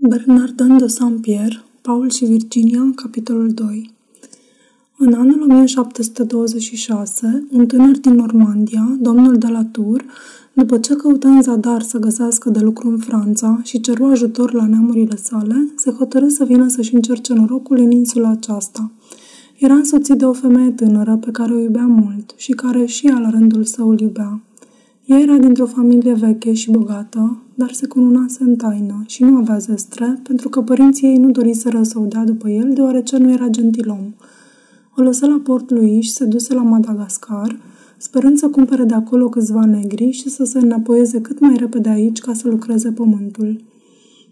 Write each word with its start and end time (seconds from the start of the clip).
Bernardin 0.00 0.76
de 0.76 0.86
Saint-Pierre, 0.86 1.62
Paul 1.82 2.10
și 2.10 2.24
Virginia, 2.24 2.92
capitolul 2.94 3.48
2 3.48 3.90
În 4.96 5.12
anul 5.12 5.42
1726, 5.42 7.46
un 7.50 7.66
tânăr 7.66 7.98
din 7.98 8.14
Normandia, 8.14 8.96
domnul 9.00 9.36
de 9.36 9.46
la 9.46 9.64
Tour, 9.64 10.04
după 10.52 10.78
ce 10.78 10.94
căută 10.94 11.26
în 11.26 11.42
zadar 11.42 11.82
să 11.82 11.98
găsească 11.98 12.50
de 12.50 12.58
lucru 12.58 12.88
în 12.88 12.98
Franța 12.98 13.60
și 13.62 13.80
ceru 13.80 14.04
ajutor 14.04 14.52
la 14.52 14.66
neamurile 14.66 15.16
sale, 15.16 15.72
se 15.76 15.90
hotărâ 15.90 16.28
să 16.28 16.44
vină 16.44 16.68
să-și 16.68 16.94
încerce 16.94 17.32
norocul 17.32 17.78
în 17.78 17.90
insula 17.90 18.30
aceasta. 18.30 18.90
Era 19.56 19.74
însoțit 19.74 20.18
de 20.18 20.24
o 20.24 20.32
femeie 20.32 20.70
tânără 20.70 21.16
pe 21.16 21.30
care 21.30 21.52
o 21.52 21.60
iubea 21.60 21.86
mult 21.86 22.34
și 22.36 22.52
care 22.52 22.84
și 22.84 23.06
ea 23.06 23.18
la 23.18 23.30
rândul 23.30 23.64
său 23.64 23.88
îl 23.88 24.00
iubea. 24.00 24.40
Ea 25.04 25.18
era 25.18 25.36
dintr-o 25.36 25.66
familie 25.66 26.12
veche 26.12 26.52
și 26.52 26.70
bogată, 26.70 27.42
dar 27.58 27.72
se 27.72 27.86
cununase 27.86 28.38
în 28.42 28.56
taină 28.56 29.02
și 29.06 29.24
nu 29.24 29.36
avea 29.36 29.58
zestre, 29.58 30.20
pentru 30.22 30.48
că 30.48 30.60
părinții 30.62 31.06
ei 31.06 31.16
nu 31.16 31.30
doriseră 31.30 31.82
să 31.82 31.98
o 31.98 32.04
dea 32.04 32.24
după 32.24 32.48
el, 32.48 32.72
deoarece 32.74 33.16
nu 33.16 33.30
era 33.30 33.48
gentilom. 33.48 34.14
O 34.96 35.02
lăsă 35.02 35.26
la 35.26 35.40
Port 35.44 35.70
Louis 35.70 36.04
și 36.04 36.10
se 36.10 36.24
duse 36.24 36.54
la 36.54 36.62
Madagascar, 36.62 37.58
sperând 37.96 38.38
să 38.38 38.48
cumpere 38.48 38.84
de 38.84 38.94
acolo 38.94 39.28
câțiva 39.28 39.64
negri 39.64 40.10
și 40.10 40.28
să 40.28 40.44
se 40.44 40.58
înapoieze 40.58 41.20
cât 41.20 41.40
mai 41.40 41.56
repede 41.56 41.88
aici 41.88 42.18
ca 42.18 42.32
să 42.32 42.48
lucreze 42.48 42.92
pământul. 42.92 43.60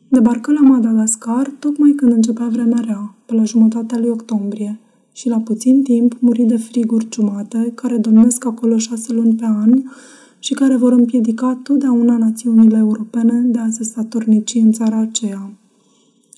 Debarcă 0.09 0.53
la 0.53 0.61
Madagascar 0.61 1.53
tocmai 1.59 1.93
când 1.97 2.13
începea 2.13 2.49
vremea 2.49 2.83
rea, 2.85 3.15
pe 3.27 3.35
la 3.35 3.45
jumătatea 3.45 3.99
lui 3.99 4.09
octombrie, 4.09 4.81
și 5.13 5.29
la 5.29 5.39
puțin 5.39 5.83
timp 5.83 6.17
muri 6.21 6.43
de 6.43 6.57
friguri 6.57 7.09
ciumate, 7.09 7.73
care 7.75 7.97
domnesc 7.97 8.45
acolo 8.45 8.79
șase 8.79 9.13
luni 9.13 9.35
pe 9.35 9.45
an, 9.45 9.83
și 10.47 10.55
care 10.55 10.77
vor 10.77 10.93
împiedica 10.93 11.61
totdeauna 11.63 12.17
națiunile 12.17 12.77
europene 12.77 13.41
de 13.41 13.59
a 13.59 13.69
se 13.71 13.85
statornici 13.85 14.55
în 14.55 14.73
țara 14.73 14.99
aceea. 14.99 15.51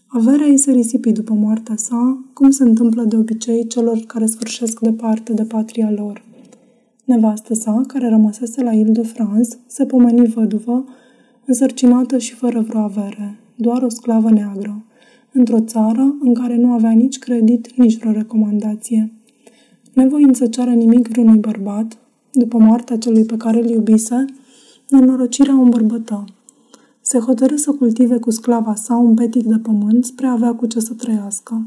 Averea 0.06 0.46
ei 0.46 0.56
se 0.56 0.70
risipi 0.72 1.12
după 1.12 1.34
moartea 1.34 1.76
sa, 1.76 2.24
cum 2.32 2.50
se 2.50 2.62
întâmplă 2.62 3.02
de 3.02 3.16
obicei 3.16 3.66
celor 3.66 3.98
care 4.06 4.26
sfârșesc 4.26 4.80
departe 4.80 5.32
de 5.32 5.44
patria 5.44 5.90
lor. 5.90 6.24
Nevastă 7.04 7.54
sa, 7.54 7.82
care 7.86 8.08
rămăsese 8.08 8.62
la 8.62 8.72
Ile-de-France, 8.72 9.56
se 9.66 9.84
pomeni 9.84 10.26
văduvă, 10.26 10.84
însărcinată 11.44 12.18
și 12.18 12.34
fără 12.34 12.60
vreo 12.60 12.80
avere, 12.80 13.38
doar 13.56 13.82
o 13.82 13.88
sclavă 13.88 14.30
neagră, 14.30 14.84
într-o 15.32 15.60
țară 15.60 16.16
în 16.20 16.34
care 16.34 16.56
nu 16.56 16.72
avea 16.72 16.90
nici 16.90 17.18
credit, 17.18 17.76
nici 17.76 17.98
vreo 17.98 18.12
recomandație. 18.12 19.12
Nevoind 19.92 20.36
să 20.36 20.46
ceară 20.46 20.70
nimic 20.70 21.08
vreunui 21.08 21.38
bărbat, 21.38 21.98
după 22.38 22.58
moartea 22.58 22.98
celui 22.98 23.24
pe 23.24 23.36
care 23.36 23.62
îl 23.62 23.70
iubise, 23.70 24.24
nenorocirea 24.88 25.58
o 25.58 25.62
îmbărbătă. 25.62 26.24
Se 27.00 27.18
hotărâ 27.18 27.56
să 27.56 27.70
cultive 27.70 28.16
cu 28.16 28.30
sclava 28.30 28.74
sa 28.74 28.96
un 28.96 29.14
petic 29.14 29.42
de 29.42 29.58
pământ 29.62 30.04
spre 30.04 30.26
a 30.26 30.32
avea 30.32 30.54
cu 30.54 30.66
ce 30.66 30.80
să 30.80 30.92
trăiască. 30.94 31.66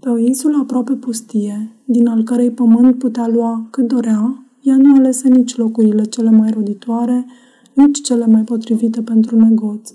Pe 0.00 0.08
o 0.08 0.18
insulă 0.18 0.58
aproape 0.60 0.92
pustie, 0.92 1.70
din 1.84 2.06
al 2.06 2.22
cărei 2.22 2.50
pământ 2.50 2.98
putea 2.98 3.28
lua 3.28 3.66
cât 3.70 3.88
dorea, 3.88 4.44
ea 4.62 4.76
nu 4.76 4.94
alese 4.94 5.28
nici 5.28 5.56
locurile 5.56 6.04
cele 6.04 6.30
mai 6.30 6.50
roditoare, 6.50 7.26
nici 7.72 8.00
cele 8.00 8.26
mai 8.26 8.42
potrivite 8.42 9.02
pentru 9.02 9.38
negoț, 9.38 9.92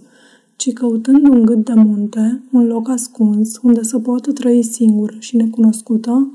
ci 0.56 0.74
căutând 0.74 1.28
un 1.28 1.46
gât 1.46 1.66
de 1.66 1.74
munte, 1.74 2.42
un 2.52 2.66
loc 2.68 2.90
ascuns, 2.90 3.60
unde 3.62 3.84
să 3.84 4.00
poată 4.00 4.32
trăi 4.32 4.64
singur 4.64 5.16
și 5.20 5.36
necunoscută, 5.36 6.32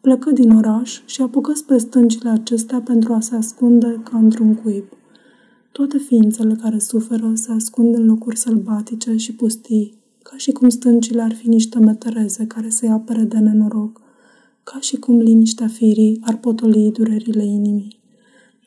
Plecă 0.00 0.30
din 0.30 0.50
oraș 0.50 1.00
și 1.04 1.22
apucă 1.22 1.52
spre 1.54 1.78
stâncile 1.78 2.30
acestea 2.30 2.80
pentru 2.80 3.12
a 3.12 3.20
se 3.20 3.34
ascunde 3.34 4.00
ca 4.10 4.18
într-un 4.18 4.54
cuib. 4.54 4.84
Toate 5.72 5.98
ființele 5.98 6.54
care 6.54 6.78
suferă 6.78 7.32
se 7.34 7.52
ascund 7.52 7.94
în 7.94 8.06
locuri 8.06 8.36
sălbatice 8.36 9.16
și 9.16 9.34
pustii, 9.34 9.94
ca 10.22 10.36
și 10.36 10.52
cum 10.52 10.68
stâncile 10.68 11.22
ar 11.22 11.34
fi 11.34 11.48
niște 11.48 11.78
metereze 11.78 12.46
care 12.46 12.68
să-i 12.68 12.88
apere 12.88 13.22
de 13.22 13.38
nenoroc, 13.38 14.00
ca 14.62 14.80
și 14.80 14.96
cum 14.96 15.18
liniștea 15.18 15.66
firii 15.66 16.20
ar 16.24 16.36
potoli 16.36 16.90
durerile 16.92 17.44
inimii. 17.44 18.00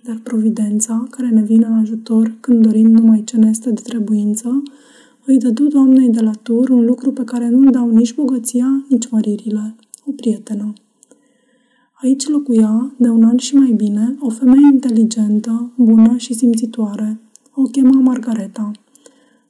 Dar 0.03 0.19
providența, 0.23 1.07
care 1.09 1.29
ne 1.29 1.44
vine 1.44 1.66
în 1.66 1.73
ajutor 1.73 2.38
când 2.39 2.66
dorim 2.66 2.91
numai 2.91 3.23
ce 3.23 3.38
ne 3.38 3.50
este 3.50 3.72
de 3.72 3.81
trebuință, 3.83 4.63
îi 5.25 5.38
dădu 5.38 5.67
doamnei 5.67 6.09
de 6.09 6.22
la 6.22 6.31
tur 6.31 6.69
un 6.69 6.85
lucru 6.85 7.11
pe 7.11 7.23
care 7.23 7.50
nu-l 7.50 7.72
dau 7.72 7.89
nici 7.89 8.16
bogăția, 8.16 8.85
nici 8.89 9.09
măririle, 9.09 9.75
o 10.06 10.11
prietenă. 10.11 10.73
Aici 12.03 12.28
locuia, 12.28 12.94
de 12.97 13.09
un 13.09 13.23
an 13.23 13.38
și 13.38 13.56
mai 13.56 13.72
bine, 13.72 14.16
o 14.19 14.29
femeie 14.29 14.66
inteligentă, 14.72 15.72
bună 15.75 16.17
și 16.17 16.34
simțitoare. 16.34 17.19
O 17.56 17.63
chema 17.63 18.00
Margareta. 18.00 18.72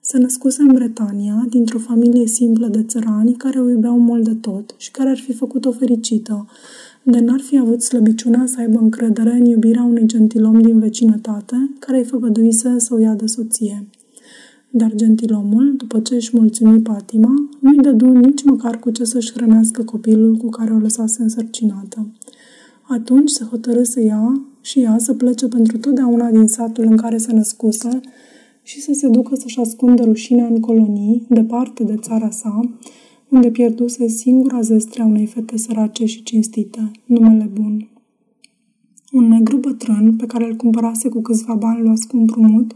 Se 0.02 0.18
născuse 0.18 0.62
în 0.62 0.74
Bretania, 0.74 1.46
dintr-o 1.50 1.80
familie 1.80 2.28
simplă 2.28 2.68
de 2.68 2.84
țărani 2.84 3.34
care 3.34 3.60
o 3.60 3.70
iubeau 3.70 4.00
mult 4.00 4.24
de 4.24 4.34
tot 4.34 4.76
și 4.78 4.92
care 4.92 5.10
ar 5.10 5.18
fi 5.18 5.34
făcut-o 5.34 5.72
fericită, 5.72 6.46
de 7.04 7.20
n-ar 7.20 7.40
fi 7.40 7.58
avut 7.58 7.82
slăbiciunea 7.82 8.46
să 8.46 8.60
aibă 8.60 8.80
încredere 8.80 9.32
în 9.32 9.46
iubirea 9.46 9.84
unui 9.84 10.06
gentilom 10.06 10.62
din 10.62 10.80
vecinătate, 10.80 11.70
care 11.80 11.98
îi 11.98 12.04
făgăduise 12.04 12.80
să 12.80 12.94
o 12.94 13.00
ia 13.00 13.14
de 13.14 13.26
soție. 13.26 13.88
Dar 14.70 14.92
gentilomul, 14.96 15.74
după 15.78 16.00
ce 16.00 16.16
își 16.16 16.38
mulțumi 16.38 16.82
patima, 16.82 17.50
nu-i 17.60 17.78
dădu 17.78 18.12
nici 18.12 18.44
măcar 18.44 18.80
cu 18.80 18.90
ce 18.90 19.04
să-și 19.04 19.32
hrănească 19.32 19.84
copilul 19.84 20.36
cu 20.36 20.50
care 20.50 20.74
o 20.74 20.78
lăsase 20.78 21.22
însărcinată. 21.22 22.08
Atunci 22.92 23.30
se 23.30 23.44
hotărâ 23.44 23.84
să 23.84 24.02
ia 24.02 24.46
și 24.62 24.80
ea 24.80 24.98
să 24.98 25.14
plece 25.14 25.48
pentru 25.48 25.78
totdeauna 25.78 26.30
din 26.30 26.48
satul 26.48 26.84
în 26.84 26.98
care 26.98 27.18
se 27.18 27.34
născuse 27.34 28.00
și 28.64 28.82
să 28.82 28.94
se 28.94 29.08
ducă 29.08 29.36
să-și 29.36 29.60
ascundă 29.60 30.04
rușinea 30.04 30.46
în 30.46 30.60
colonii, 30.60 31.26
departe 31.30 31.84
de 31.84 31.96
țara 31.96 32.30
sa, 32.30 32.60
unde 33.30 33.52
pierduse 33.52 34.08
singura 34.08 34.62
zestrea 34.62 35.06
unei 35.06 35.26
fete 35.26 35.58
sărace 35.58 36.06
și 36.06 36.24
cinstite, 36.24 36.92
numele 37.06 37.50
bun. 37.54 37.90
Un 39.12 39.28
negru 39.28 39.58
bătrân, 39.58 40.16
pe 40.16 40.26
care 40.26 40.46
îl 40.46 40.56
cumpărase 40.56 41.10
cu 41.10 41.22
câțiva 41.22 41.54
bani 41.54 41.82
luați 41.82 42.08
cu 42.08 42.18
împrumut, 42.18 42.72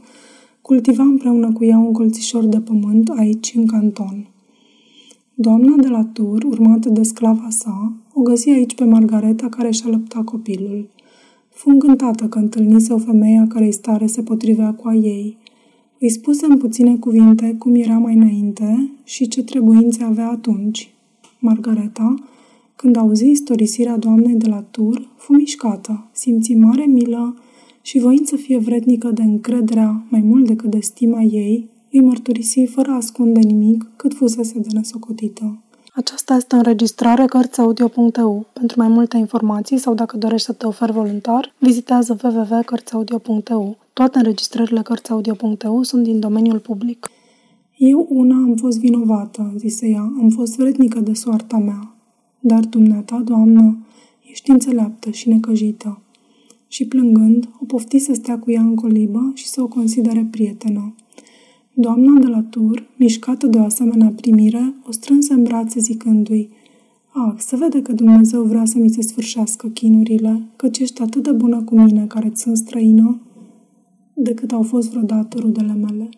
cultiva 0.61 1.03
împreună 1.03 1.51
cu 1.51 1.63
ea 1.65 1.77
un 1.77 1.91
colțișor 1.91 2.45
de 2.45 2.59
pământ 2.59 3.09
aici, 3.09 3.53
în 3.55 3.65
canton. 3.65 4.29
Doamna 5.33 5.75
de 5.75 5.87
la 5.87 6.03
tur, 6.03 6.43
urmată 6.43 6.89
de 6.89 7.03
sclava 7.03 7.47
sa, 7.49 8.04
o 8.17 8.21
găsi 8.21 8.49
aici 8.49 8.75
pe 8.75 8.83
Margareta 8.83 9.49
care 9.49 9.71
și-a 9.71 9.89
lăptat 9.89 10.23
copilul. 10.23 10.89
Fu 11.49 11.69
încântată 11.69 12.25
că 12.25 12.39
întâlnise 12.39 12.93
o 12.93 12.97
femeie 12.97 13.37
a 13.37 13.47
cărei 13.47 13.71
stare 13.71 14.05
se 14.05 14.21
potrivea 14.21 14.73
cu 14.73 14.87
a 14.87 14.93
ei. 14.93 15.37
Îi 15.99 16.09
spuse 16.09 16.45
în 16.45 16.57
puține 16.57 16.95
cuvinte 16.95 17.55
cum 17.59 17.75
era 17.75 17.97
mai 17.97 18.15
înainte 18.15 18.91
și 19.03 19.27
ce 19.27 19.43
trebuințe 19.43 20.03
avea 20.03 20.29
atunci. 20.29 20.93
Margareta, 21.39 22.13
când 22.75 22.95
auzi 22.95 23.29
istorisirea 23.29 23.97
doamnei 23.97 24.35
de 24.35 24.47
la 24.47 24.61
tur, 24.61 25.09
fu 25.17 25.33
mișcată, 25.33 26.09
simți 26.11 26.53
mare 26.53 26.85
milă 26.85 27.35
și 27.81 27.99
voind 27.99 28.25
să 28.25 28.35
fie 28.35 28.57
vrednică 28.57 29.11
de 29.11 29.21
încrederea 29.21 30.05
mai 30.09 30.21
mult 30.21 30.47
decât 30.47 30.71
de 30.71 30.79
stima 30.79 31.21
ei, 31.21 31.69
îi 31.91 32.01
mărturisi 32.01 32.65
fără 32.65 32.91
a 32.91 32.95
ascunde 32.95 33.39
nimic 33.39 33.87
cât 33.95 34.13
fusese 34.13 34.59
de 34.59 34.67
nesocotită. 34.71 35.59
Aceasta 35.97 36.35
este 36.35 36.55
o 36.55 36.57
înregistrare 36.57 37.25
Cărțiaudio.eu. 37.25 38.45
Pentru 38.53 38.79
mai 38.79 38.87
multe 38.87 39.17
informații 39.17 39.77
sau 39.77 39.93
dacă 39.93 40.17
dorești 40.17 40.45
să 40.45 40.53
te 40.53 40.65
oferi 40.65 40.91
voluntar, 40.91 41.53
vizitează 41.57 42.17
www.cărțiaudio.eu. 42.23 43.77
Toate 43.93 44.17
înregistrările 44.17 44.81
Cărțiaudio.eu 44.81 45.81
sunt 45.81 46.03
din 46.03 46.19
domeniul 46.19 46.59
public. 46.59 47.09
Eu 47.77 48.07
una 48.09 48.35
am 48.35 48.55
fost 48.55 48.79
vinovată, 48.79 49.53
zise 49.57 49.87
ea, 49.87 50.01
am 50.01 50.29
fost 50.29 50.55
vrednică 50.55 50.99
de 50.99 51.13
soarta 51.13 51.57
mea. 51.57 51.95
Dar 52.39 52.59
dumneata, 52.59 53.21
doamnă, 53.25 53.77
ești 54.29 54.49
înțeleaptă 54.49 55.09
și 55.09 55.29
necăjită. 55.29 56.01
Și 56.67 56.85
plângând, 56.85 57.49
o 57.61 57.65
pofti 57.65 57.99
să 57.99 58.13
stea 58.13 58.39
cu 58.39 58.51
ea 58.51 58.61
în 58.61 58.75
colibă 58.75 59.31
și 59.33 59.47
să 59.47 59.61
o 59.61 59.67
considere 59.67 60.27
prietenă. 60.31 60.95
Doamna 61.77 62.19
de 62.19 62.27
la 62.27 62.41
tur, 62.49 62.87
mișcată 62.97 63.47
de 63.47 63.57
o 63.57 63.63
asemenea 63.63 64.13
primire, 64.15 64.73
o 64.87 64.91
strânse 64.91 65.33
în 65.33 65.43
brațe 65.43 65.79
zicându-i 65.79 66.49
Ah, 67.11 67.33
se 67.37 67.55
vede 67.55 67.81
că 67.81 67.91
Dumnezeu 67.91 68.43
vrea 68.43 68.65
să 68.65 68.77
mi 68.77 68.89
se 68.89 69.01
sfârșească 69.01 69.67
chinurile, 69.67 70.41
căci 70.55 70.79
ești 70.79 71.01
atât 71.01 71.23
de 71.23 71.31
bună 71.31 71.61
cu 71.63 71.75
mine 71.75 72.05
care 72.05 72.29
ți 72.29 72.41
sunt 72.41 72.57
străină, 72.57 73.21
decât 74.13 74.51
au 74.51 74.61
fost 74.61 74.89
vreodată 74.89 75.37
rudele 75.39 75.73
mele. 75.73 76.09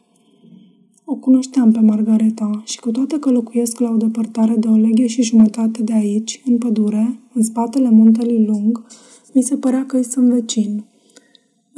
O 1.05 1.15
cunoșteam 1.15 1.71
pe 1.71 1.79
Margareta 1.79 2.61
și 2.65 2.79
cu 2.79 2.91
toate 2.91 3.19
că 3.19 3.31
locuiesc 3.31 3.79
la 3.79 3.89
o 3.89 3.97
depărtare 3.97 4.55
de 4.55 4.67
o 4.67 4.75
leghe 4.75 5.07
și 5.07 5.21
jumătate 5.21 5.83
de 5.83 5.93
aici, 5.93 6.41
în 6.45 6.57
pădure, 6.57 7.19
în 7.33 7.43
spatele 7.43 7.89
muntelui 7.89 8.45
lung, 8.45 8.85
mi 9.33 9.41
se 9.41 9.55
părea 9.55 9.85
că 9.85 9.97
îi 9.97 10.03
sunt 10.03 10.29
vecin. 10.29 10.83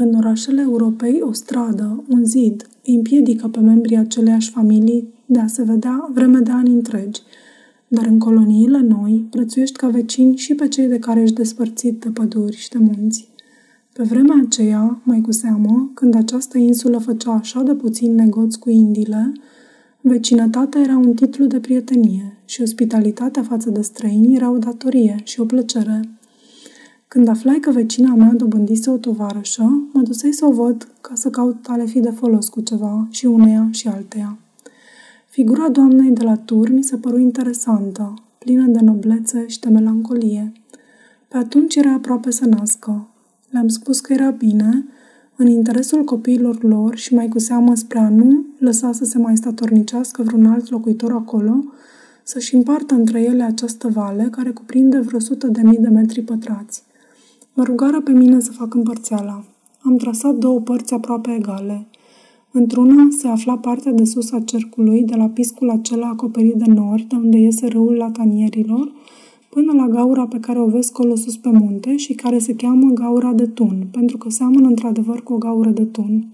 În 0.02 0.14
orașele 0.16 0.62
Europei, 0.62 1.22
o 1.22 1.32
stradă, 1.32 2.04
un 2.10 2.26
zid, 2.26 2.70
îi 2.86 2.96
împiedică 2.96 3.48
pe 3.48 3.60
membrii 3.60 3.98
aceleiași 3.98 4.50
familii 4.50 5.14
de 5.26 5.40
a 5.40 5.48
se 5.48 5.64
vedea 5.64 6.10
vreme 6.14 6.40
de 6.40 6.52
ani 6.52 6.70
întregi, 6.70 7.22
dar 7.88 8.06
în 8.06 8.20
coloniile 8.20 8.80
noi 8.80 9.28
prețuiești 9.30 9.78
ca 9.78 9.88
vecini 9.88 10.38
și 10.38 10.56
pe 10.56 10.68
cei 10.68 10.88
de 10.88 11.00
care 11.00 11.22
ești 11.22 11.36
despărțit 11.36 12.00
de 12.00 12.10
păduri 12.10 12.56
și 12.56 12.70
de 12.70 12.78
munți. 12.78 13.30
Pe 13.94 14.04
vremea 14.04 14.42
aceea, 14.46 15.02
mai 15.04 15.22
cu 15.22 15.32
seamă, 15.32 15.92
când 15.94 16.16
această 16.16 16.58
insulă 16.58 16.98
făcea 16.98 17.32
așa 17.32 17.62
de 17.62 17.74
puțin 17.74 18.16
negoți 18.16 18.60
cu 18.60 18.70
Indiile, 18.70 19.32
Vecinătatea 20.02 20.82
era 20.82 20.98
un 20.98 21.14
titlu 21.14 21.46
de 21.46 21.60
prietenie 21.60 22.38
și 22.46 22.62
ospitalitatea 22.62 23.44
față 23.44 23.70
de 23.70 23.82
străini 23.82 24.36
era 24.36 24.52
o 24.52 24.58
datorie 24.58 25.16
și 25.24 25.40
o 25.40 25.46
plăcere. 25.46 26.19
Când 27.10 27.28
aflai 27.28 27.60
că 27.60 27.72
vecina 27.72 28.16
mea 28.16 28.34
dobândise 28.34 28.90
o 28.90 28.98
tovarășă, 28.98 29.84
mă 29.94 30.02
dusei 30.02 30.34
să 30.34 30.46
o 30.46 30.52
văd 30.52 30.88
ca 31.02 31.16
să 31.16 31.30
caut 31.30 31.66
ale 31.68 31.86
fi 31.86 32.00
de 32.00 32.10
folos 32.10 32.50
cu 32.50 32.62
ceva 32.62 33.08
și 33.10 33.26
uneia 33.26 33.68
și 33.72 33.88
alteia. 33.88 34.38
Figura 35.30 35.70
doamnei 35.70 36.12
de 36.12 36.24
la 36.24 36.36
tur 36.36 36.70
mi 36.70 36.84
se 36.84 36.98
păru 36.98 37.20
interesantă, 37.20 38.14
plină 38.38 38.66
de 38.68 38.80
noblețe 38.80 39.48
și 39.48 39.60
de 39.60 39.70
melancolie. 39.70 40.52
Pe 41.28 41.38
atunci 41.38 41.76
era 41.76 41.92
aproape 41.92 42.32
să 42.32 42.46
nască. 42.46 43.08
Le-am 43.50 43.68
spus 43.68 44.00
că 44.00 44.14
era 44.14 44.30
bine, 44.30 44.86
în 45.36 45.48
interesul 45.48 46.04
copiilor 46.04 46.64
lor 46.64 46.96
și 46.96 47.14
mai 47.14 47.28
cu 47.28 47.40
seamă 47.40 47.76
spre 47.76 48.00
a 48.00 48.10
nu 48.10 48.46
lăsa 48.58 48.92
să 48.92 49.06
se 49.06 49.18
mai 49.18 49.38
statornicească 49.38 50.24
vreun 50.24 50.46
alt 50.46 50.70
locuitor 50.70 51.12
acolo, 51.12 51.64
să-și 52.24 52.56
împartă 52.56 52.94
între 52.94 53.22
ele 53.22 53.44
această 53.44 53.88
vale 53.88 54.28
care 54.32 54.50
cuprinde 54.50 55.00
vreo 55.00 55.20
sută 55.20 55.48
de 55.48 55.62
mii 55.62 55.78
de 55.78 55.90
metri 55.90 56.22
pătrați. 56.22 56.88
Mă 57.54 57.64
rugară 57.64 58.02
pe 58.02 58.12
mine 58.12 58.40
să 58.40 58.52
fac 58.52 58.74
împărțeala. 58.74 59.44
Am 59.82 59.96
trasat 59.96 60.36
două 60.36 60.60
părți 60.60 60.94
aproape 60.94 61.36
egale. 61.40 61.88
Într-una 62.52 63.08
se 63.18 63.28
afla 63.28 63.58
partea 63.58 63.92
de 63.92 64.04
sus 64.04 64.32
a 64.32 64.40
cercului, 64.40 65.04
de 65.04 65.16
la 65.16 65.28
piscul 65.28 65.70
acela 65.70 66.08
acoperit 66.08 66.56
de 66.56 66.72
nori, 66.72 67.06
de 67.10 67.16
unde 67.16 67.38
iese 67.38 67.68
râul 67.68 67.94
latanierilor, 67.94 68.92
până 69.50 69.74
la 69.74 69.88
gaura 69.88 70.28
pe 70.28 70.40
care 70.40 70.60
o 70.60 70.66
vezi 70.66 70.92
colo 70.92 71.16
sus 71.16 71.38
pe 71.38 71.50
munte 71.50 71.96
și 71.96 72.14
care 72.14 72.40
se 72.40 72.56
cheamă 72.56 72.92
gaura 72.92 73.34
de 73.34 73.46
tun, 73.46 73.88
pentru 73.92 74.18
că 74.18 74.30
seamănă 74.30 74.68
într-adevăr 74.68 75.24
cu 75.24 75.34
o 75.34 75.38
gaură 75.38 75.70
de 75.70 75.84
tun. 75.84 76.28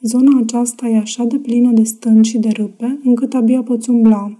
Zona 0.00 0.38
aceasta 0.38 0.88
e 0.88 0.96
așa 0.96 1.24
de 1.24 1.36
plină 1.36 1.72
de 1.72 1.82
stânci 1.82 2.26
și 2.26 2.38
de 2.38 2.48
râpe, 2.48 3.00
încât 3.04 3.34
abia 3.34 3.62
poți 3.62 3.90
umbla. 3.90 4.36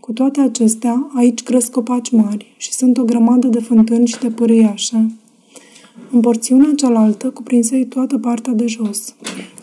Cu 0.00 0.12
toate 0.12 0.40
acestea, 0.40 1.10
aici 1.14 1.42
cresc 1.42 1.72
copaci 1.72 2.10
mari 2.10 2.54
și 2.56 2.72
sunt 2.72 2.98
o 2.98 3.04
grămadă 3.04 3.48
de 3.48 3.60
fântâni 3.60 4.06
și 4.06 4.18
de 4.18 4.28
pârâiașe. 4.28 5.10
În 6.10 6.20
porțiunea 6.20 6.72
cealaltă 6.76 7.30
cuprinsei 7.30 7.86
toată 7.86 8.18
partea 8.18 8.52
de 8.52 8.66
jos, 8.66 9.14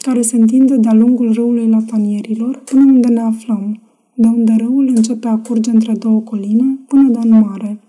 care 0.02 0.22
se 0.22 0.36
întinde 0.36 0.76
de-a 0.76 0.94
lungul 0.94 1.34
râului 1.34 1.68
Latanierilor 1.68 2.62
până 2.66 2.82
unde 2.82 3.08
ne 3.08 3.22
aflăm, 3.22 3.82
de 4.14 4.28
unde 4.28 4.56
râul 4.58 4.88
începe 4.96 5.28
a 5.28 5.38
curge 5.38 5.70
între 5.70 5.94
două 5.94 6.20
coline 6.20 6.80
până 6.88 7.10
de 7.10 7.20
în 7.22 7.40
mare. 7.40 7.80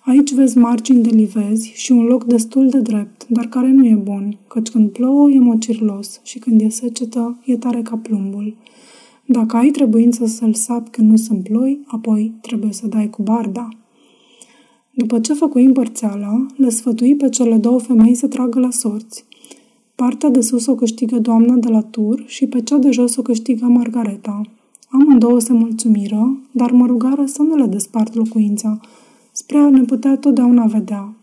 Aici 0.00 0.32
vezi 0.32 0.58
margini 0.58 1.02
de 1.02 1.08
livezi 1.08 1.72
și 1.74 1.92
un 1.92 2.04
loc 2.04 2.24
destul 2.24 2.68
de 2.68 2.80
drept, 2.80 3.26
dar 3.28 3.46
care 3.46 3.70
nu 3.70 3.86
e 3.86 3.94
bun, 3.94 4.36
căci 4.48 4.68
când 4.68 4.90
plouă 4.90 5.30
e 5.30 5.38
mocirlos 5.38 6.20
și 6.22 6.38
când 6.38 6.60
e 6.60 6.68
secetă 6.68 7.38
e 7.44 7.56
tare 7.56 7.82
ca 7.82 7.96
plumbul. 7.96 8.56
Dacă 9.26 9.56
ai 9.56 9.70
trebuință 9.70 10.26
să-l 10.26 10.54
sapi 10.54 10.90
când 10.90 11.10
nu 11.10 11.16
sunt 11.16 11.42
ploi, 11.42 11.80
apoi 11.86 12.32
trebuie 12.40 12.72
să 12.72 12.86
dai 12.86 13.10
cu 13.10 13.22
barda. 13.22 13.68
După 15.00 15.18
ce 15.18 15.34
făcui 15.34 15.64
împărțeala, 15.64 16.46
le 16.56 16.68
sfătui 16.68 17.16
pe 17.16 17.28
cele 17.28 17.56
două 17.56 17.78
femei 17.78 18.14
să 18.14 18.26
tragă 18.26 18.58
la 18.58 18.70
sorți. 18.70 19.24
Partea 19.94 20.28
de 20.28 20.40
sus 20.40 20.66
o 20.66 20.74
câștigă 20.74 21.18
doamna 21.18 21.54
de 21.54 21.68
la 21.68 21.80
tur 21.80 22.24
și 22.26 22.46
pe 22.46 22.60
cea 22.60 22.76
de 22.76 22.90
jos 22.90 23.16
o 23.16 23.22
câștigă 23.22 23.66
Margareta. 23.66 24.40
Amândouă 24.88 25.38
se 25.38 25.52
mulțumiră, 25.52 26.38
dar 26.50 26.70
mă 26.70 26.86
rugară 26.86 27.24
să 27.26 27.42
nu 27.42 27.56
le 27.56 27.66
despart 27.66 28.14
locuința, 28.14 28.80
spre 29.32 29.58
a 29.58 29.70
ne 29.70 29.82
putea 29.82 30.16
totdeauna 30.16 30.64
vedea, 30.64 31.14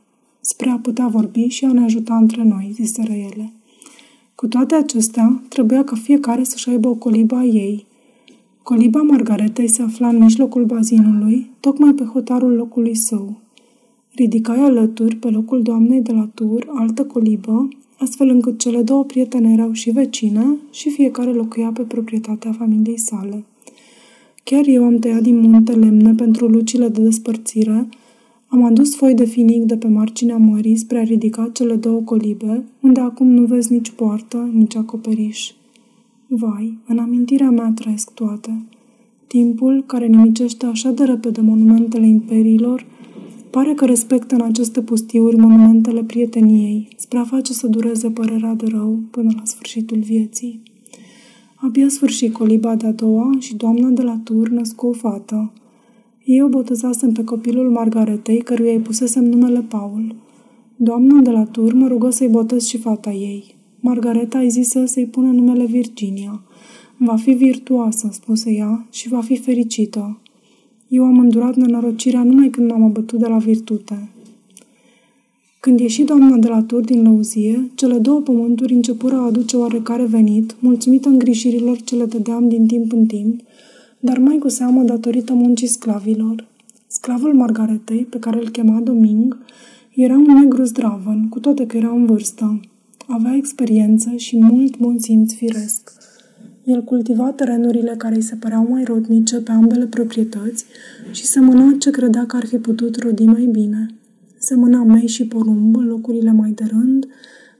spre 0.41 0.69
a 0.69 0.77
putea 0.77 1.07
vorbi 1.07 1.47
și 1.47 1.65
a 1.65 1.71
ne 1.71 1.83
ajuta 1.83 2.15
între 2.15 2.43
noi, 2.43 2.71
ziseră 2.73 3.13
ele. 3.13 3.53
Cu 4.35 4.47
toate 4.47 4.75
acestea, 4.75 5.41
trebuia 5.47 5.83
ca 5.83 5.95
fiecare 5.95 6.43
să-și 6.43 6.69
aibă 6.69 6.87
o 6.87 6.93
colibă 6.93 7.35
a 7.35 7.43
ei. 7.43 7.85
Coliba 8.63 9.01
Margaretei 9.01 9.67
se 9.67 9.81
afla 9.81 10.07
în 10.07 10.17
mijlocul 10.17 10.65
bazinului, 10.65 11.51
tocmai 11.59 11.93
pe 11.93 12.03
hotarul 12.03 12.51
locului 12.51 12.95
său. 12.95 13.45
Ridicai 14.17 14.59
alături, 14.59 15.15
pe 15.15 15.29
locul 15.29 15.61
doamnei 15.61 16.01
de 16.01 16.11
la 16.11 16.29
tur, 16.33 16.67
altă 16.69 17.05
colibă, 17.05 17.67
astfel 17.97 18.29
încât 18.29 18.59
cele 18.59 18.81
două 18.81 19.03
prietene 19.03 19.51
erau 19.51 19.71
și 19.71 19.89
vecine 19.89 20.45
și 20.71 20.89
fiecare 20.89 21.31
locuia 21.31 21.71
pe 21.73 21.81
proprietatea 21.81 22.51
familiei 22.51 22.99
sale. 22.99 23.43
Chiar 24.43 24.67
eu 24.67 24.83
am 24.83 24.99
tăiat 24.99 25.21
din 25.21 25.39
munte 25.39 25.71
lemne 25.71 26.13
pentru 26.13 26.47
lucile 26.47 26.87
de 26.87 27.01
despărțire, 27.01 27.87
am 28.47 28.63
adus 28.63 28.95
foi 28.95 29.13
de 29.13 29.25
finic 29.25 29.63
de 29.63 29.77
pe 29.77 29.87
marginea 29.87 30.37
mării 30.37 30.75
spre 30.75 30.99
a 30.99 31.03
ridica 31.03 31.49
cele 31.53 31.75
două 31.75 32.01
colibe, 32.01 32.63
unde 32.81 32.99
acum 32.99 33.27
nu 33.27 33.45
vezi 33.45 33.73
nici 33.73 33.91
poartă, 33.91 34.49
nici 34.53 34.75
acoperiș. 34.75 35.51
Vai, 36.27 36.77
în 36.87 36.97
amintirea 36.97 37.49
mea 37.49 37.71
trăiesc 37.75 38.13
toate. 38.13 38.65
Timpul, 39.27 39.83
care 39.85 40.07
nimicește 40.07 40.65
așa 40.65 40.91
de 40.91 41.03
repede 41.03 41.41
monumentele 41.41 42.07
imperiilor, 42.07 42.85
pare 43.49 43.73
că 43.73 43.85
respectă 43.85 44.35
în 44.35 44.41
aceste 44.41 44.81
pustiuri 44.81 45.37
monumentele 45.37 46.03
prieteniei, 46.03 46.87
spre 46.97 47.17
a 47.17 47.23
face 47.23 47.53
să 47.53 47.67
dureze 47.67 48.09
părerea 48.09 48.53
de 48.53 48.65
rău 48.65 48.99
până 49.11 49.31
la 49.35 49.41
sfârșitul 49.43 49.99
vieții. 49.99 50.61
Abia 51.55 51.87
sfârșit 51.87 52.33
coliba 52.33 52.75
de-a 52.75 52.91
doua 52.91 53.29
și 53.39 53.55
doamna 53.55 53.87
de 53.89 54.01
la 54.01 54.19
tur 54.23 54.49
născu 54.49 54.87
o 54.87 54.91
fată. 54.91 55.53
Eu 56.23 56.47
botezasem 56.47 57.11
pe 57.11 57.23
copilul 57.23 57.69
Margaretei, 57.69 58.41
căruia 58.41 58.71
îi 58.71 58.79
pusesem 58.79 59.23
numele 59.23 59.61
Paul. 59.61 60.15
Doamna 60.75 61.21
de 61.21 61.31
la 61.31 61.43
tur 61.43 61.73
mă 61.73 61.87
rugă 61.87 62.09
să-i 62.09 62.27
botez 62.27 62.65
și 62.65 62.77
fata 62.77 63.11
ei. 63.11 63.55
Margareta 63.79 64.39
îi 64.39 64.49
zise 64.49 64.85
să-i 64.85 65.05
pună 65.05 65.31
numele 65.31 65.65
Virginia. 65.65 66.41
Va 66.97 67.15
fi 67.15 67.31
virtuoasă, 67.31 68.09
spuse 68.11 68.51
ea, 68.51 68.87
și 68.91 69.09
va 69.09 69.21
fi 69.21 69.37
fericită. 69.37 70.21
Eu 70.89 71.03
am 71.03 71.19
îndurat 71.19 71.55
nenorocirea 71.55 72.23
numai 72.23 72.49
când 72.49 72.69
m-am 72.69 72.83
abătut 72.83 73.19
de 73.19 73.27
la 73.27 73.37
virtute. 73.37 74.09
Când 75.59 75.79
ieși 75.79 76.03
doamna 76.03 76.37
de 76.37 76.47
la 76.47 76.61
tur 76.61 76.81
din 76.81 77.03
lăuzie, 77.03 77.71
cele 77.75 77.97
două 77.97 78.19
pământuri 78.19 78.73
începură 78.73 79.15
a 79.15 79.25
aduce 79.25 79.57
oarecare 79.57 80.05
venit, 80.05 80.55
mulțumită 80.59 81.09
îngrijirilor 81.09 81.81
ce 81.81 81.95
le 81.95 82.05
dădeam 82.05 82.49
din 82.49 82.67
timp 82.67 82.91
în 82.91 83.05
timp, 83.05 83.41
dar 83.99 84.17
mai 84.17 84.37
cu 84.37 84.47
seamă 84.47 84.83
datorită 84.83 85.33
muncii 85.33 85.67
sclavilor. 85.67 86.47
Sclavul 86.87 87.33
Margaretei, 87.33 88.05
pe 88.09 88.19
care 88.19 88.37
îl 88.37 88.49
chema 88.49 88.79
Doming, 88.79 89.37
era 89.95 90.13
un 90.13 90.39
negru 90.41 90.63
zdravăn, 90.63 91.29
cu 91.29 91.39
toate 91.39 91.65
că 91.65 91.77
era 91.77 91.89
în 91.89 92.05
vârstă. 92.05 92.59
Avea 93.07 93.35
experiență 93.35 94.15
și 94.15 94.37
mult 94.39 94.77
bun 94.77 94.99
simț 94.99 95.33
firesc. 95.33 95.91
El 96.67 96.83
cultiva 96.83 97.31
terenurile 97.31 97.95
care 97.97 98.15
îi 98.15 98.21
se 98.21 98.35
păreau 98.35 98.67
mai 98.69 98.83
rodnice 98.83 99.37
pe 99.37 99.51
ambele 99.51 99.85
proprietăți 99.85 100.65
și 101.11 101.25
semăna 101.25 101.75
ce 101.79 101.89
credea 101.89 102.25
că 102.25 102.35
ar 102.35 102.45
fi 102.45 102.57
putut 102.57 102.95
rodi 102.95 103.25
mai 103.25 103.45
bine. 103.45 103.85
Semăna 104.37 104.83
mei 104.83 105.07
și 105.07 105.27
porumb 105.27 105.75
în 105.75 105.85
locurile 105.87 106.31
mai 106.31 106.51
de 106.51 106.63
rând, 106.63 107.07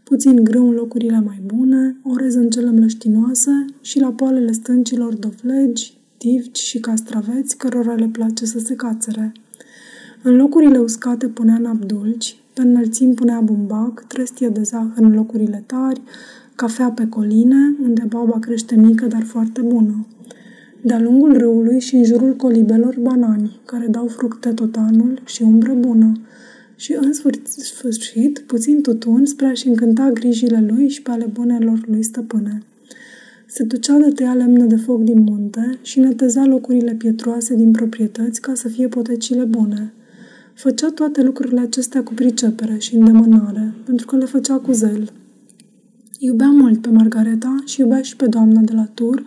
puțin 0.04 0.44
grâu 0.44 0.68
în 0.68 0.74
locurile 0.74 1.20
mai 1.20 1.42
bune, 1.46 1.98
orez 2.04 2.36
în 2.36 2.50
cele 2.50 2.72
mlăștinoase 2.72 3.66
și 3.82 4.00
la 4.00 4.12
poalele 4.12 4.52
stâncilor 4.52 5.14
dovlegi, 5.14 5.94
tivci 6.18 6.58
și 6.58 6.80
castraveți 6.80 7.58
cărora 7.58 7.94
le 7.94 8.10
place 8.12 8.46
să 8.46 8.60
se 8.60 8.76
cațere. 8.76 9.32
În 10.24 10.36
locurile 10.36 10.78
uscate 10.78 11.28
punea 11.28 11.58
napdulci, 11.58 12.36
pe 12.54 12.62
înălțim 12.62 13.14
punea 13.14 13.40
bumbac, 13.40 14.06
trestie 14.08 14.50
de 14.50 14.62
zahăr 14.62 15.04
în 15.04 15.14
locurile 15.14 15.64
tari, 15.66 16.02
cafea 16.58 16.90
pe 16.90 17.08
coline, 17.08 17.76
unde 17.84 18.04
baba 18.10 18.40
crește 18.40 18.76
mică, 18.76 19.06
dar 19.06 19.24
foarte 19.24 19.62
bună. 19.62 20.08
De-a 20.82 21.00
lungul 21.00 21.38
râului 21.38 21.80
și 21.80 21.96
în 21.96 22.04
jurul 22.04 22.36
colibelor 22.36 22.96
banani, 23.00 23.60
care 23.66 23.88
dau 23.88 24.08
fructe 24.08 24.50
tot 24.50 24.76
anul 24.76 25.22
și 25.26 25.44
umbră 25.44 25.74
bună. 25.74 26.12
Și 26.76 26.98
în 27.02 27.14
sfârșit, 27.44 28.40
puțin 28.40 28.82
tutun 28.82 29.26
spre 29.26 29.46
a-și 29.46 29.68
încânta 29.68 30.10
grijile 30.12 30.66
lui 30.70 30.90
și 30.90 31.02
pe 31.02 31.12
ale 31.12 31.30
bunelor 31.34 31.80
lui 31.88 32.04
stăpâne. 32.04 32.62
Se 33.48 33.64
ducea 33.64 33.98
de 33.98 34.10
tăia 34.10 34.34
lemne 34.34 34.66
de 34.66 34.76
foc 34.76 35.04
din 35.04 35.20
munte 35.20 35.78
și 35.82 36.00
neteza 36.00 36.46
locurile 36.46 36.94
pietroase 36.94 37.56
din 37.56 37.72
proprietăți 37.72 38.42
ca 38.42 38.54
să 38.54 38.68
fie 38.68 38.88
potecile 38.88 39.44
bune. 39.44 39.94
Făcea 40.54 40.90
toate 40.90 41.22
lucrurile 41.22 41.60
acestea 41.60 42.04
cu 42.04 42.14
pricepere 42.14 42.78
și 42.78 42.96
îndemânare, 42.96 43.74
pentru 43.86 44.06
că 44.06 44.18
le 44.18 44.26
făcea 44.26 44.56
cu 44.56 44.72
zel. 44.72 45.12
Iubea 46.20 46.50
mult 46.50 46.82
pe 46.82 46.90
Margareta 46.90 47.56
și 47.66 47.82
iubea 47.82 48.02
și 48.02 48.16
pe 48.16 48.28
doamna 48.28 48.62
de 48.62 48.74
la 48.74 48.86
tur, 48.94 49.24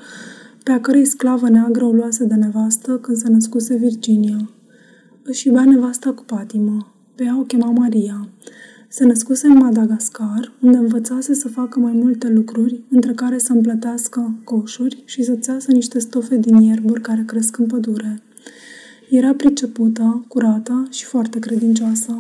pe 0.63 0.73
a 0.73 0.81
cărei 0.81 1.05
sclavă 1.05 1.49
neagră 1.49 1.85
o 1.85 1.93
luase 1.93 2.25
de 2.25 2.35
nevastă 2.35 2.99
când 2.99 3.17
se 3.17 3.29
născuse 3.29 3.77
Virginia. 3.77 4.51
Își 5.23 5.47
iubea 5.47 5.65
nevasta 5.65 6.13
cu 6.13 6.25
patimă. 6.25 6.93
Pe 7.15 7.25
ea 7.25 7.39
o 7.39 7.43
chema 7.43 7.71
Maria. 7.71 8.29
Se 8.89 9.05
născuse 9.05 9.47
în 9.47 9.57
Madagascar, 9.57 10.53
unde 10.61 10.77
învățase 10.77 11.35
să 11.35 11.49
facă 11.49 11.79
mai 11.79 11.93
multe 11.93 12.29
lucruri, 12.29 12.83
între 12.89 13.13
care 13.13 13.39
să 13.39 13.53
împlătească 13.53 14.41
coșuri 14.45 15.03
și 15.05 15.23
să 15.23 15.35
țeasă 15.35 15.73
niște 15.73 15.99
stofe 15.99 16.37
din 16.37 16.57
ierburi 16.57 17.01
care 17.01 17.23
cresc 17.27 17.59
în 17.59 17.67
pădure. 17.67 18.23
Era 19.11 19.35
pricepută, 19.35 20.25
curată 20.29 20.87
și 20.91 21.05
foarte 21.05 21.39
credincioasă. 21.39 22.17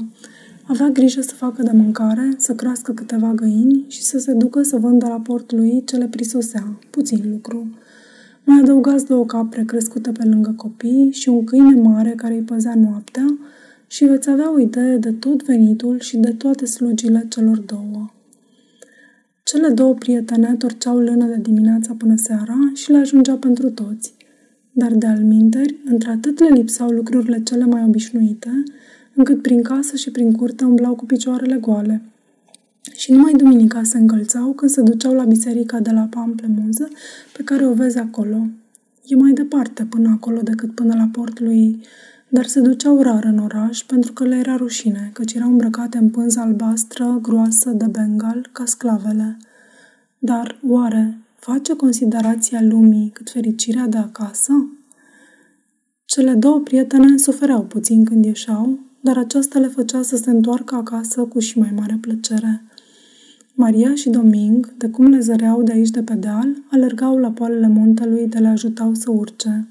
Avea 0.70 0.88
grijă 0.88 1.20
să 1.20 1.34
facă 1.34 1.62
de 1.62 1.70
mâncare, 1.72 2.34
să 2.36 2.54
crească 2.54 2.92
câteva 2.92 3.32
găini 3.34 3.84
și 3.88 4.02
să 4.02 4.18
se 4.18 4.32
ducă 4.32 4.62
să 4.62 4.76
vândă 4.76 5.06
la 5.06 5.20
port 5.20 5.52
lui 5.52 5.82
ce 5.84 5.96
le 5.96 6.06
prisosea, 6.06 6.78
puțin 6.90 7.30
lucru. 7.30 7.68
Mai 8.44 8.58
adăugați 8.58 9.06
două 9.06 9.24
capre 9.26 9.64
crescute 9.64 10.10
pe 10.10 10.24
lângă 10.24 10.54
copii 10.56 11.10
și 11.12 11.28
un 11.28 11.44
câine 11.44 11.74
mare 11.74 12.10
care 12.16 12.34
îi 12.34 12.42
păzea 12.42 12.74
noaptea 12.74 13.38
și 13.86 14.04
veți 14.04 14.30
avea 14.30 14.52
o 14.52 14.58
idee 14.58 14.96
de 14.96 15.12
tot 15.12 15.42
venitul 15.42 15.98
și 16.00 16.16
de 16.16 16.30
toate 16.30 16.66
slugile 16.66 17.26
celor 17.28 17.58
două. 17.58 18.10
Cele 19.42 19.68
două 19.68 19.94
prietene 19.94 20.54
torceau 20.58 20.98
lână 20.98 21.26
de 21.26 21.38
dimineața 21.42 21.94
până 21.98 22.14
seara 22.16 22.70
și 22.74 22.90
le 22.90 22.98
ajungea 22.98 23.34
pentru 23.34 23.70
toți. 23.70 24.14
Dar 24.72 24.92
de 24.92 25.06
alminteri, 25.06 25.76
într-atât 25.84 26.40
le 26.40 26.48
lipsau 26.48 26.88
lucrurile 26.88 27.42
cele 27.42 27.64
mai 27.64 27.84
obișnuite, 27.86 28.62
încât 29.14 29.43
prin 29.43 29.62
casă 29.62 29.97
și 29.97 30.11
prin 30.11 30.33
curte 30.33 30.64
umblau 30.64 30.95
cu 30.95 31.05
picioarele 31.07 31.57
goale. 31.57 32.02
Și 32.97 33.12
numai 33.12 33.33
duminica 33.33 33.83
se 33.83 33.99
încălțau 33.99 34.52
când 34.52 34.71
se 34.71 34.83
duceau 34.83 35.14
la 35.14 35.25
biserica 35.25 35.79
de 35.81 35.90
la 35.90 36.07
Pamplemuză, 36.11 36.88
pe 37.37 37.43
care 37.43 37.67
o 37.67 37.73
vezi 37.73 37.99
acolo. 37.99 38.47
E 39.07 39.14
mai 39.17 39.33
departe 39.33 39.85
până 39.85 40.09
acolo 40.09 40.40
decât 40.40 40.75
până 40.75 40.95
la 40.97 41.09
port 41.12 41.40
lui, 41.40 41.81
dar 42.29 42.47
se 42.47 42.61
duceau 42.61 43.02
rar 43.02 43.25
în 43.25 43.38
oraș 43.38 43.83
pentru 43.83 44.12
că 44.12 44.25
le 44.25 44.37
era 44.37 44.57
rușine, 44.57 45.11
căci 45.12 45.33
erau 45.33 45.49
îmbrăcate 45.49 45.99
în 45.99 46.11
pânză 46.11 46.40
albastră, 46.40 47.19
groasă, 47.23 47.71
de 47.71 47.87
bengal, 47.87 48.49
ca 48.52 48.64
sclavele. 48.64 49.37
Dar, 50.19 50.59
oare, 50.67 51.19
face 51.37 51.76
considerația 51.76 52.62
lumii 52.62 53.11
cât 53.14 53.31
fericirea 53.31 53.87
de 53.87 53.97
acasă? 53.97 54.52
Cele 56.05 56.35
două 56.35 56.61
prietene 56.61 57.17
sufereau 57.17 57.62
puțin 57.62 58.05
când 58.05 58.25
ieșeau, 58.25 58.79
dar 59.00 59.16
aceasta 59.16 59.59
le 59.59 59.66
făcea 59.66 60.02
să 60.02 60.16
se 60.16 60.30
întoarcă 60.30 60.75
acasă 60.75 61.21
cu 61.21 61.38
și 61.38 61.59
mai 61.59 61.73
mare 61.76 61.99
plăcere. 62.00 62.62
Maria 63.54 63.95
și 63.95 64.09
Doming, 64.09 64.75
de 64.76 64.88
cum 64.88 65.07
le 65.07 65.21
zăreau 65.21 65.62
de 65.62 65.73
aici 65.73 65.90
de 65.90 66.02
pe 66.02 66.14
deal, 66.14 66.57
alergau 66.71 67.16
la 67.16 67.30
poalele 67.30 67.69
muntelui 67.69 68.26
de 68.26 68.38
le 68.38 68.47
ajutau 68.47 68.95
să 68.95 69.11
urce. 69.11 69.69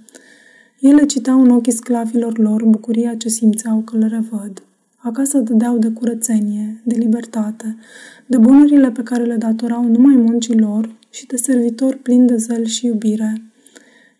Ele 0.79 1.05
citeau 1.05 1.41
în 1.41 1.49
ochii 1.49 1.71
sclavilor 1.71 2.37
lor 2.37 2.65
bucuria 2.65 3.15
ce 3.15 3.29
simțeau 3.29 3.79
că 3.79 3.97
le 3.97 4.07
revăd. 4.07 4.63
Acasă 4.97 5.39
dădeau 5.39 5.77
de 5.77 5.89
curățenie, 5.89 6.81
de 6.85 6.95
libertate, 6.97 7.77
de 8.25 8.37
bunurile 8.37 8.91
pe 8.91 9.03
care 9.03 9.23
le 9.23 9.35
datorau 9.35 9.83
numai 9.83 10.15
muncii 10.15 10.59
lor 10.59 10.95
și 11.09 11.25
de 11.25 11.35
servitori 11.35 11.97
plini 11.97 12.27
de 12.27 12.35
zel 12.35 12.65
și 12.65 12.85
iubire. 12.85 13.48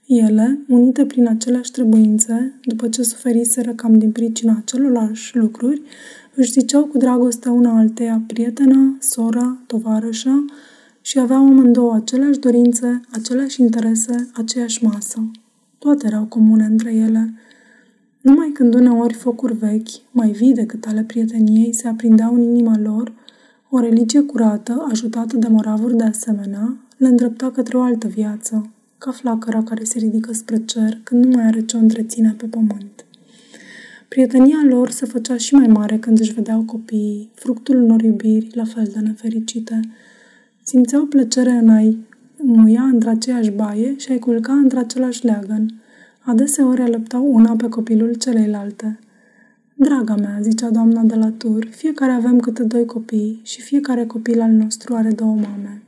Ele, 0.10 0.60
unite 0.68 1.06
prin 1.06 1.28
aceleași 1.28 1.72
trebuințe, 1.72 2.60
după 2.63 2.88
ce 2.88 3.04
suferiseră 3.04 3.74
cam 3.74 3.98
din 3.98 4.12
pricina 4.12 4.58
acelorlași 4.58 5.38
lucruri, 5.38 5.82
își 6.36 6.51
ziceau 6.51 6.86
cu 6.86 6.98
dragoste 6.98 7.50
una 7.50 7.78
alteia 7.78 8.24
prietena, 8.28 8.96
sora, 9.00 9.58
tovarășă 9.68 10.46
și 11.01 11.20
aveau 11.20 11.46
amândouă 11.46 11.94
aceleași 11.96 12.39
dorințe, 12.39 13.01
aceleași 13.12 13.62
interese, 13.62 14.30
aceeași 14.34 14.84
masă. 14.84 15.32
Toate 15.80 16.06
erau 16.06 16.25
comune 16.25 16.66
între 16.66 16.94
ele. 16.94 17.34
Numai 18.22 18.50
când 18.54 18.74
uneori 18.74 19.13
focuri 19.13 19.54
vechi, 19.54 20.12
mai 20.12 20.32
vii 20.32 20.54
decât 20.54 20.86
ale 20.86 21.04
prieteniei, 21.04 21.74
se 21.74 21.88
aprindeau 21.88 22.34
în 22.34 22.42
inima 22.42 22.78
lor, 22.78 23.13
o 23.70 23.80
religie 23.80 24.22
curată, 24.22 24.86
ajutată 24.89 25.38
de 25.38 25.48
moravuri 25.48 25.98
de 25.98 26.04
asemenea, 26.04 26.78
le 26.98 27.08
îndrepta 27.08 27.51
către 27.51 27.78
o 27.78 27.82
altă 27.82 28.08
viață, 28.08 28.70
ca 29.00 29.12
flacăra 29.12 29.63
care 29.63 29.84
se 29.84 30.00
ridică 30.00 30.34
spre 30.34 30.58
cer 30.65 31.00
când 31.03 31.25
nu 31.25 31.32
mai 31.36 31.46
are 31.46 31.65
ce 31.65 31.75
o 31.75 31.79
întreține 31.79 32.36
pe 32.38 32.46
pământ. 32.46 33.06
Prietenia 34.08 34.62
lor 34.63 34.89
se 34.89 35.06
făcea 35.06 35.38
și 35.38 35.53
mai 35.53 35.68
mare 35.68 35.98
când 35.98 36.20
își 36.20 36.34
vedeau 36.34 36.62
copiii, 36.62 37.29
fructul 37.34 37.82
unor 37.82 38.01
iubiri 38.01 38.50
la 38.53 38.63
fel 38.63 38.89
de 38.94 39.00
nefericite. 39.00 39.79
Simțeau 40.63 41.06
plăcere 41.06 41.51
în 41.51 41.70
a-i 41.70 41.98
muia 42.38 42.82
într-aceeași 42.82 43.51
baie 43.51 43.98
și 43.98 44.12
a-i 44.12 44.20
culca 44.20 44.53
într-același 44.53 45.25
leagăn. 45.25 45.82
Adeseori 46.20 46.82
alăptau 46.82 47.34
una 47.34 47.56
pe 47.56 47.70
copilul 47.70 48.13
celeilalte. 48.13 49.00
Draga 49.74 50.15
mea, 50.15 50.38
zicea 50.41 50.70
doamna 50.70 51.01
de 51.01 51.15
la 51.15 51.32
tur, 51.38 51.68
fiecare 51.70 52.12
avem 52.12 52.39
câte 52.39 52.63
doi 52.63 52.86
copii 52.86 53.39
și 53.44 53.62
fiecare 53.62 54.06
copil 54.06 54.41
al 54.41 54.51
nostru 54.51 54.96
are 54.96 55.10
două 55.12 55.34
mame. 55.36 55.82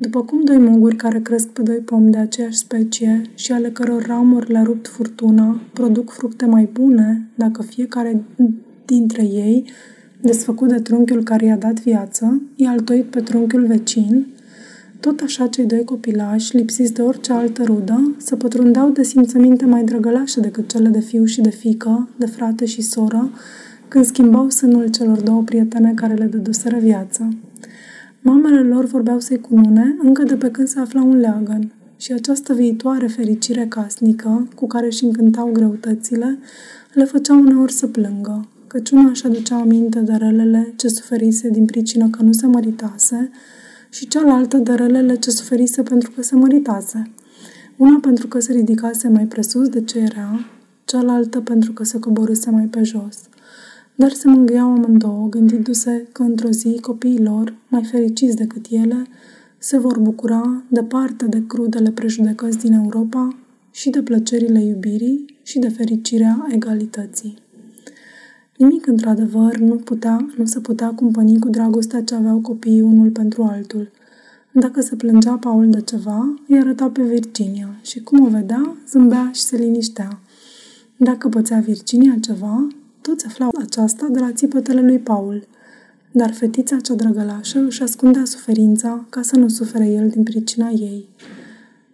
După 0.00 0.22
cum 0.22 0.44
doi 0.44 0.58
muguri 0.58 0.96
care 0.96 1.20
cresc 1.20 1.48
pe 1.48 1.62
doi 1.62 1.76
pomi 1.76 2.10
de 2.10 2.18
aceeași 2.18 2.56
specie 2.56 3.22
și 3.34 3.52
ale 3.52 3.70
căror 3.70 4.06
ramuri 4.06 4.52
le-a 4.52 4.62
rupt 4.62 4.86
furtuna, 4.86 5.60
produc 5.72 6.10
fructe 6.10 6.46
mai 6.46 6.68
bune 6.72 7.28
dacă 7.34 7.62
fiecare 7.62 8.22
dintre 8.84 9.22
ei, 9.22 9.64
desfăcut 10.20 10.68
de 10.68 10.78
trunchiul 10.80 11.22
care 11.22 11.44
i-a 11.44 11.56
dat 11.56 11.80
viață, 11.80 12.42
i-a 12.56 12.70
altoit 12.70 13.04
pe 13.04 13.20
trunchiul 13.20 13.66
vecin, 13.66 14.26
tot 15.00 15.20
așa 15.20 15.46
cei 15.46 15.66
doi 15.66 15.84
copilași, 15.84 16.56
lipsiți 16.56 16.92
de 16.92 17.02
orice 17.02 17.32
altă 17.32 17.62
rudă, 17.62 18.14
se 18.16 18.36
pătrundeau 18.36 18.90
de 18.90 19.02
simțăminte 19.02 19.64
mai 19.64 19.84
drăgălașe 19.84 20.40
decât 20.40 20.70
cele 20.70 20.88
de 20.88 21.00
fiu 21.00 21.24
și 21.24 21.40
de 21.40 21.50
fică, 21.50 22.08
de 22.16 22.26
frate 22.26 22.64
și 22.64 22.82
soră, 22.82 23.30
când 23.88 24.04
schimbau 24.04 24.50
sânul 24.50 24.88
celor 24.88 25.20
două 25.20 25.42
prietene 25.42 25.92
care 25.94 26.14
le 26.14 26.24
dăduseră 26.24 26.78
viață. 26.78 27.28
Mamele 28.20 28.62
lor 28.62 28.84
vorbeau 28.84 29.20
să-i 29.20 29.40
cunune 29.40 29.96
încă 30.02 30.22
de 30.22 30.36
pe 30.36 30.50
când 30.50 30.68
se 30.68 30.80
afla 30.80 31.02
un 31.02 31.16
leagăn 31.16 31.72
și 31.96 32.12
această 32.12 32.54
viitoare 32.54 33.06
fericire 33.06 33.66
casnică, 33.66 34.48
cu 34.54 34.66
care 34.66 34.86
își 34.86 35.04
încântau 35.04 35.50
greutățile, 35.52 36.38
le 36.92 37.04
făcea 37.04 37.34
uneori 37.34 37.72
să 37.72 37.86
plângă, 37.86 38.48
căci 38.66 38.90
una 38.90 39.08
își 39.08 39.26
aducea 39.26 39.56
aminte 39.56 40.00
de 40.00 40.12
relele 40.12 40.72
ce 40.76 40.88
suferise 40.88 41.50
din 41.50 41.64
pricină 41.64 42.08
că 42.08 42.22
nu 42.22 42.32
se 42.32 42.46
măritase 42.46 43.30
și 43.90 44.08
cealaltă 44.08 44.56
de 44.56 44.72
relele 44.72 45.16
ce 45.16 45.30
suferise 45.30 45.82
pentru 45.82 46.10
că 46.10 46.22
se 46.22 46.36
măritase. 46.36 47.10
Una 47.76 47.98
pentru 48.00 48.26
că 48.26 48.40
se 48.40 48.52
ridicase 48.52 49.08
mai 49.08 49.24
presus 49.24 49.68
de 49.68 49.80
ce 49.80 49.98
era, 49.98 50.46
cealaltă 50.84 51.40
pentru 51.40 51.72
că 51.72 51.84
se 51.84 51.98
coborâse 51.98 52.50
mai 52.50 52.64
pe 52.64 52.82
jos 52.82 53.27
dar 54.00 54.12
se 54.12 54.28
mângâiau 54.28 54.70
amândouă, 54.70 55.28
gândindu-se 55.28 56.06
că 56.12 56.22
într-o 56.22 56.50
zi 56.50 56.78
copiii 56.80 57.22
lor, 57.22 57.54
mai 57.68 57.84
fericiți 57.84 58.36
decât 58.36 58.66
ele, 58.70 59.06
se 59.58 59.78
vor 59.78 59.98
bucura 59.98 60.62
departe 60.68 61.26
de 61.26 61.42
crudele 61.46 61.90
prejudecăți 61.90 62.58
din 62.58 62.72
Europa 62.72 63.36
și 63.70 63.90
de 63.90 64.02
plăcerile 64.02 64.64
iubirii 64.64 65.38
și 65.42 65.58
de 65.58 65.68
fericirea 65.68 66.46
egalității. 66.50 67.38
Nimic, 68.56 68.86
într-adevăr, 68.86 69.56
nu, 69.56 69.74
putea, 69.74 70.26
nu 70.36 70.44
se 70.44 70.60
putea 70.60 70.88
cumpăni 70.88 71.38
cu 71.38 71.48
dragostea 71.48 72.02
ce 72.02 72.14
aveau 72.14 72.38
copiii 72.38 72.80
unul 72.80 73.10
pentru 73.10 73.42
altul. 73.42 73.90
Dacă 74.52 74.80
se 74.80 74.96
plângea 74.96 75.32
Paul 75.32 75.70
de 75.70 75.80
ceva, 75.80 76.34
îi 76.48 76.58
arăta 76.58 76.88
pe 76.88 77.02
Virginia 77.02 77.68
și, 77.82 78.00
cum 78.00 78.20
o 78.20 78.28
vedea, 78.28 78.76
zâmbea 78.88 79.30
și 79.34 79.40
se 79.40 79.56
liniștea. 79.56 80.20
Dacă 80.96 81.28
pățea 81.28 81.58
Virginia 81.58 82.16
ceva, 82.20 82.66
toți 83.08 83.26
aflau 83.26 83.50
aceasta 83.60 84.06
de 84.10 84.18
la 84.18 84.32
țipătele 84.32 84.80
lui 84.80 84.98
Paul. 84.98 85.46
Dar 86.12 86.32
fetița 86.32 86.76
cea 86.76 86.94
drăgălașă 86.94 87.64
își 87.66 87.82
ascundea 87.82 88.24
suferința 88.24 89.06
ca 89.10 89.22
să 89.22 89.36
nu 89.36 89.48
sufere 89.48 89.86
el 89.86 90.08
din 90.08 90.22
pricina 90.22 90.68
ei. 90.68 91.08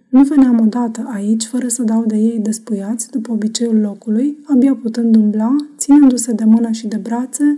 Nu 0.08 0.22
veneam 0.22 0.60
odată 0.60 1.10
aici 1.12 1.44
fără 1.44 1.68
să 1.68 1.82
dau 1.82 2.04
de 2.06 2.16
ei 2.16 2.38
despuiați 2.38 3.10
după 3.10 3.32
obiceiul 3.32 3.80
locului, 3.80 4.38
abia 4.44 4.74
putând 4.74 5.16
umbla, 5.16 5.56
ținându-se 5.78 6.32
de 6.32 6.44
mână 6.44 6.70
și 6.70 6.86
de 6.86 6.96
brațe, 6.96 7.54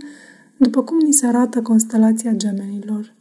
după 0.57 0.83
cum 0.83 0.97
ni 0.97 1.11
se 1.11 1.25
arată 1.25 1.61
constelația 1.61 2.31
gemenilor. 2.31 3.13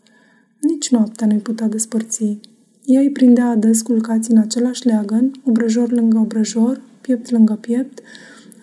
Nici 0.60 0.90
noaptea 0.90 1.26
nu-i 1.26 1.38
putea 1.38 1.68
despărți. 1.68 2.38
Ea 2.84 3.00
îi 3.00 3.10
prindea 3.10 3.48
ades 3.48 3.82
culcați 3.82 4.30
în 4.30 4.38
același 4.38 4.86
leagăn, 4.86 5.30
obrăjor 5.44 5.90
lângă 5.90 6.18
obrăjor, 6.18 6.80
piept 7.00 7.30
lângă 7.30 7.58
piept, 7.60 8.00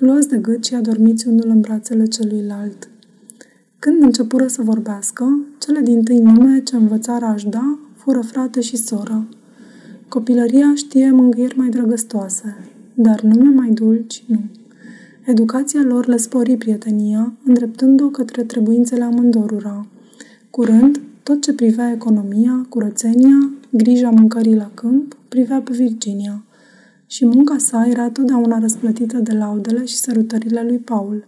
luați 0.03 0.27
de 0.27 0.37
gât 0.37 0.65
și 0.65 0.75
adormiți 0.75 1.27
unul 1.27 1.47
în 1.47 1.61
brațele 1.61 2.05
celuilalt. 2.05 2.89
Când 3.79 4.01
începură 4.01 4.47
să 4.47 4.61
vorbească, 4.61 5.39
cele 5.59 5.79
din 5.79 6.03
tâi 6.03 6.19
nume 6.19 6.61
ce 6.63 6.75
învățara 6.75 7.27
aș 7.27 7.43
da 7.43 7.79
fură 7.95 8.21
frate 8.21 8.61
și 8.61 8.75
soră. 8.75 9.27
Copilăria 10.07 10.73
știe 10.75 11.11
mângâieri 11.11 11.57
mai 11.57 11.69
drăgăstoase, 11.69 12.55
dar 12.93 13.21
nume 13.21 13.49
mai 13.49 13.69
dulci 13.69 14.23
nu. 14.27 14.39
Educația 15.25 15.81
lor 15.83 16.07
le 16.07 16.17
spori 16.17 16.57
prietenia, 16.57 17.33
îndreptând-o 17.45 18.07
către 18.07 18.43
trebuințele 18.43 19.03
amândorura. 19.03 19.87
Curând, 20.49 21.01
tot 21.23 21.41
ce 21.41 21.53
privea 21.53 21.91
economia, 21.91 22.65
curățenia, 22.69 23.49
grija 23.69 24.09
mâncării 24.09 24.55
la 24.55 24.71
câmp, 24.73 25.17
privea 25.27 25.61
pe 25.61 25.71
Virginia– 25.73 26.43
și 27.13 27.25
munca 27.25 27.57
sa 27.57 27.85
era 27.87 28.09
totdeauna 28.09 28.59
răsplătită 28.59 29.17
de 29.17 29.33
laudele 29.33 29.85
și 29.85 29.95
sărutările 29.95 30.63
lui 30.67 30.77
Paul. 30.77 31.25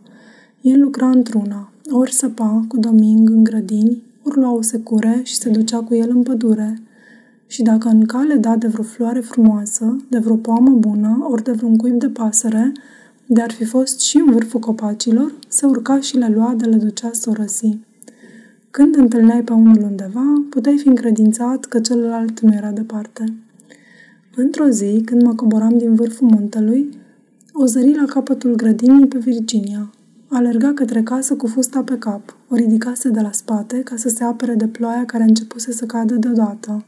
El 0.62 0.80
lucra 0.80 1.10
într-una, 1.10 1.72
ori 1.92 2.12
săpa 2.12 2.66
cu 2.68 2.78
Doming 2.78 3.30
în 3.30 3.44
grădini, 3.44 4.04
ori 4.24 4.38
lua 4.38 4.52
o 4.52 4.62
secure 4.62 5.20
și 5.24 5.36
se 5.36 5.50
ducea 5.50 5.80
cu 5.80 5.96
el 5.96 6.10
în 6.10 6.24
pădure. 6.24 6.82
Și 7.48 7.62
dacă 7.62 7.88
în 7.88 8.06
cale 8.06 8.36
da 8.36 8.56
de 8.56 8.68
vreo 8.68 8.84
floare 8.84 9.20
frumoasă, 9.20 10.06
de 10.10 10.18
vreo 10.18 10.36
poamă 10.36 10.70
bună, 10.70 11.28
ori 11.30 11.44
de 11.44 11.52
vreun 11.52 11.78
cuib 11.78 12.00
de 12.00 12.10
pasăre, 12.10 12.72
de 13.26 13.42
ar 13.42 13.52
fi 13.52 13.64
fost 13.64 14.00
și 14.00 14.18
în 14.18 14.32
vârful 14.32 14.60
copacilor, 14.60 15.34
se 15.48 15.66
urca 15.66 16.00
și 16.00 16.18
le 16.18 16.28
lua 16.28 16.54
de 16.58 16.66
le 16.66 16.76
ducea 16.76 17.10
să 17.12 17.30
o 17.30 17.34
răsi. 17.34 17.78
Când 18.72 18.96
întâlneai 18.96 19.44
pe 19.44 19.54
unul 19.54 19.82
undeva, 19.82 20.46
puteai 20.50 20.78
fi 20.78 20.88
încredințat 20.88 21.66
că 21.66 21.80
celălalt 21.80 22.40
nu 22.40 22.54
era 22.54 22.72
departe. 22.72 23.34
Într-o 24.38 24.68
zi, 24.68 25.02
când 25.06 25.22
mă 25.22 25.34
coboram 25.34 25.78
din 25.78 25.96
vârful 25.96 26.28
muntelui, 26.28 26.90
o 27.54 27.66
zări 27.66 27.96
la 27.96 28.06
capătul 28.06 28.56
grădinii 28.56 29.08
pe 29.08 29.18
Virginia. 29.18 29.94
Alerga 30.28 30.74
către 30.74 31.04
casă 31.04 31.36
cu 31.36 31.48
fusta 31.48 31.84
pe 31.84 31.98
cap. 31.98 32.38
O 32.50 32.56
ridicase 32.56 33.10
de 33.10 33.20
la 33.20 33.32
spate 33.32 33.80
ca 33.80 33.96
să 33.96 34.10
se 34.10 34.24
apere 34.24 34.54
de 34.54 34.68
ploaia 34.68 35.06
care 35.06 35.24
începuse 35.24 35.72
să 35.72 35.86
cadă 35.86 36.16
deodată. 36.16 36.86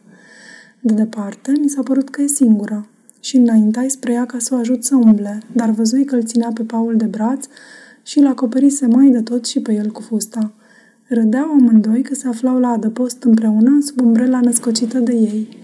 De 0.80 0.94
departe, 0.94 1.52
mi 1.62 1.70
s-a 1.70 1.84
părut 1.84 2.10
că 2.10 2.22
e 2.22 2.28
singură 2.28 2.88
și 3.20 3.38
înaintai 3.38 3.90
spre 3.90 4.14
ea 4.14 4.26
ca 4.26 4.40
să 4.40 4.54
o 4.56 4.58
ajut 4.58 4.84
să 4.84 4.96
umble, 4.96 5.40
dar 5.54 5.70
văzui 5.70 6.06
că 6.06 6.16
îl 6.16 6.24
ținea 6.24 6.52
pe 6.54 6.64
Paul 6.64 6.96
de 6.96 7.06
braț 7.06 7.46
și 8.04 8.20
îl 8.20 8.28
acoperise 8.28 8.86
mai 8.86 9.10
de 9.10 9.22
tot 9.22 9.46
și 9.46 9.60
pe 9.60 9.74
el 9.74 9.92
cu 9.92 10.02
fusta. 10.02 10.54
Râdeau 11.08 11.52
amândoi 11.52 12.02
că 12.02 12.14
se 12.14 12.28
aflau 12.28 12.60
la 12.60 12.68
adăpost 12.68 13.24
împreună 13.24 13.78
sub 13.82 14.02
umbrela 14.02 14.40
născocită 14.40 15.00
de 15.00 15.14
ei. 15.14 15.58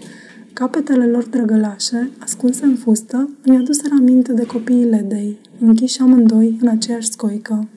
Capetele 0.54 1.06
lor 1.06 1.24
drăgălașe, 1.24 2.10
ascunse 2.18 2.64
în 2.64 2.76
fustă, 2.76 3.30
îmi 3.42 3.56
aduseră 3.56 3.94
aminte 3.98 4.32
de 4.32 4.46
copiii 4.46 4.84
Ledei, 4.84 5.38
închiși 5.60 6.00
amândoi 6.00 6.58
în 6.60 6.68
aceeași 6.68 7.10
scoică. 7.10 7.68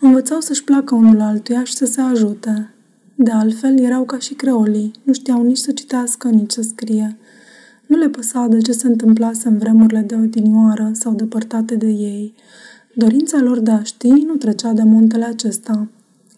Învățau 0.00 0.40
să-și 0.40 0.64
placă 0.64 0.94
unul 0.94 1.20
altuia 1.20 1.64
și 1.64 1.74
să 1.74 1.84
se 1.84 2.00
ajute. 2.00 2.74
De 3.14 3.30
altfel, 3.30 3.78
erau 3.78 4.04
ca 4.04 4.18
și 4.18 4.34
creolii, 4.34 4.90
nu 5.02 5.12
știau 5.12 5.42
nici 5.42 5.56
să 5.56 5.72
citească, 5.72 6.28
nici 6.28 6.50
să 6.50 6.62
scrie. 6.62 7.16
Nu 7.86 7.96
le 7.96 8.08
păsa 8.08 8.46
de 8.46 8.58
ce 8.58 8.72
se 8.72 8.86
întâmplase 8.86 9.48
în 9.48 9.58
vremurile 9.58 10.00
de 10.00 10.14
odinioară 10.14 10.90
sau 10.92 11.12
depărtate 11.12 11.74
de 11.74 11.88
ei. 11.88 12.34
Dorința 12.94 13.38
lor 13.38 13.58
de 13.58 13.70
a 13.70 13.82
ști 13.82 14.08
nu 14.08 14.34
trecea 14.34 14.72
de 14.72 14.82
muntele 14.82 15.24
acesta. 15.24 15.88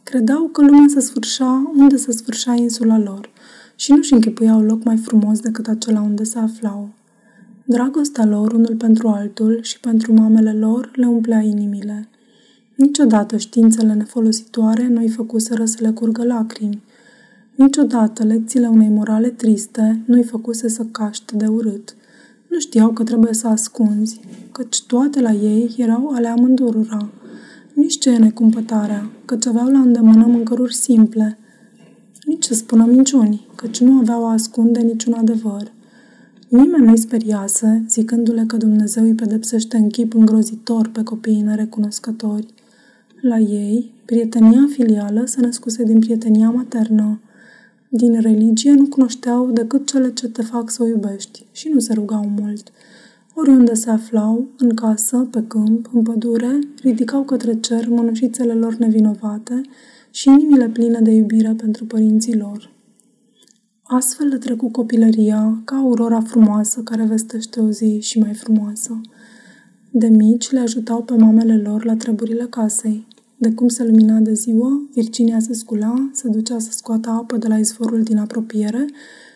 Credeau 0.02 0.42
că 0.42 0.60
lumea 0.60 0.86
se 0.88 1.00
sfârșea 1.00 1.72
unde 1.76 1.96
se 1.96 2.12
sfârșea 2.12 2.54
insula 2.54 2.98
lor 2.98 3.34
și 3.76 3.92
nu-și 3.92 4.12
închipuiau 4.12 4.62
loc 4.62 4.84
mai 4.84 4.96
frumos 4.96 5.40
decât 5.40 5.66
acela 5.66 6.00
unde 6.00 6.24
se 6.24 6.38
aflau. 6.38 6.88
Dragostea 7.64 8.24
lor 8.24 8.52
unul 8.52 8.74
pentru 8.76 9.08
altul 9.08 9.58
și 9.62 9.80
pentru 9.80 10.12
mamele 10.12 10.52
lor 10.52 10.90
le 10.94 11.06
umplea 11.06 11.40
inimile. 11.40 12.08
Niciodată 12.74 13.36
științele 13.36 13.92
nefolositoare 13.92 14.88
nu-i 14.88 15.08
făcuseră 15.08 15.64
să 15.64 15.76
le 15.80 15.90
curgă 15.90 16.24
lacrimi. 16.24 16.82
Niciodată 17.54 18.24
lecțiile 18.24 18.66
unei 18.66 18.88
morale 18.88 19.28
triste 19.28 20.02
nu-i 20.06 20.22
făcuse 20.22 20.68
să 20.68 20.84
caște 20.90 21.36
de 21.36 21.46
urât. 21.46 21.96
Nu 22.48 22.58
știau 22.58 22.90
că 22.90 23.02
trebuie 23.02 23.32
să 23.32 23.48
ascunzi, 23.48 24.20
căci 24.52 24.82
toate 24.82 25.20
la 25.20 25.32
ei 25.32 25.74
erau 25.76 26.08
ale 26.08 26.28
amândurura. 26.28 27.08
Nici 27.72 27.98
ce 27.98 28.10
e 28.10 28.18
necumpătarea, 28.18 29.10
căci 29.24 29.46
aveau 29.46 29.68
la 29.68 29.78
îndemână 29.78 30.26
mâncăruri 30.26 30.74
simple. 30.74 31.38
Nici 32.26 32.44
să 32.44 32.54
spună 32.54 32.84
minciuni, 32.84 33.46
căci 33.54 33.80
nu 33.80 33.98
aveau 33.98 34.26
a 34.26 34.32
ascunde 34.32 34.80
niciun 34.80 35.12
adevăr. 35.12 35.72
Nimeni 36.48 36.84
nu-i 36.84 36.98
speriase, 36.98 37.84
zicându-le 37.88 38.44
că 38.46 38.56
Dumnezeu 38.56 39.04
îi 39.04 39.14
pedepsește 39.14 39.76
în 39.76 39.88
chip 39.88 40.14
îngrozitor 40.14 40.88
pe 40.88 41.02
copiii 41.02 41.40
nerecunoscători. 41.40 42.46
La 43.20 43.38
ei, 43.38 43.92
prietenia 44.04 44.66
filială 44.70 45.24
se 45.24 45.40
născuse 45.40 45.82
din 45.84 45.98
prietenia 45.98 46.50
maternă. 46.50 47.20
Din 47.88 48.20
religie 48.20 48.72
nu 48.72 48.86
cunoșteau 48.86 49.50
decât 49.50 49.86
cele 49.86 50.12
ce 50.12 50.28
te 50.28 50.42
fac 50.42 50.70
să 50.70 50.82
o 50.82 50.86
iubești 50.86 51.46
și 51.52 51.68
nu 51.68 51.78
se 51.78 51.92
rugau 51.92 52.32
mult. 52.40 52.72
Oriunde 53.34 53.74
se 53.74 53.90
aflau, 53.90 54.46
în 54.58 54.74
casă, 54.74 55.28
pe 55.30 55.44
câmp, 55.46 55.90
în 55.92 56.02
pădure, 56.02 56.58
ridicau 56.82 57.22
către 57.22 57.60
cer 57.60 57.88
mănușițele 57.88 58.52
lor 58.52 58.74
nevinovate 58.74 59.60
și 60.16 60.28
inimile 60.28 60.68
pline 60.68 61.00
de 61.00 61.10
iubire 61.10 61.54
pentru 61.56 61.84
părinții 61.84 62.36
lor. 62.36 62.70
Astfel 63.82 64.26
le 64.26 64.36
trecu 64.36 64.70
copilăria 64.70 65.62
ca 65.64 65.76
aurora 65.76 66.20
frumoasă 66.20 66.80
care 66.80 67.04
vestește 67.04 67.60
o 67.60 67.70
zi 67.70 67.98
și 68.00 68.18
mai 68.18 68.34
frumoasă. 68.34 69.00
De 69.90 70.06
mici 70.06 70.50
le 70.50 70.58
ajutau 70.58 71.02
pe 71.02 71.14
mamele 71.14 71.56
lor 71.56 71.84
la 71.84 71.96
treburile 71.96 72.46
casei. 72.50 73.06
De 73.36 73.52
cum 73.52 73.68
se 73.68 73.84
lumina 73.84 74.18
de 74.18 74.32
ziua, 74.32 74.88
Virginia 74.94 75.38
se 75.38 75.52
scula, 75.52 76.10
se 76.12 76.28
ducea 76.28 76.58
să 76.58 76.70
scoată 76.72 77.10
apă 77.10 77.36
de 77.36 77.48
la 77.48 77.58
izvorul 77.58 78.02
din 78.02 78.18
apropiere 78.18 78.86